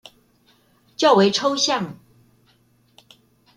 [0.97, 1.99] 較為抽象